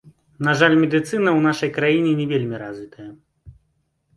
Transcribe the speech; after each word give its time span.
На 0.45 0.53
жаль, 0.61 0.75
медыцына 0.83 1.03
ў 1.33 1.39
нашай 1.47 1.69
краіне 1.77 2.11
не 2.23 2.25
вельмі 2.33 2.55
развітая. 2.63 3.07